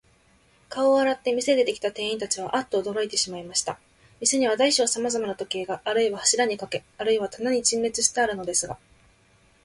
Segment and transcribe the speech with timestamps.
[0.69, 3.77] 顔を洗って、店へ出てきた店員たちは、アッとおどろいてしまいました。
[4.19, 8.79] 店には大小さまざまの時計が、あるいは柱にかけ、あるいは棚に陳列してあるのですが、